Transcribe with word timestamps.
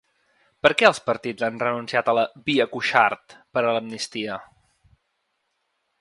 Per 0.67 0.71
què 0.79 0.87
els 0.87 1.01
partits 1.09 1.45
han 1.47 1.59
renunciat 1.65 2.09
a 2.13 2.17
la 2.21 2.25
“via 2.49 2.67
Cuixart” 2.73 3.37
per 3.59 3.65
a 3.65 3.69
l’amnistia? 3.79 4.39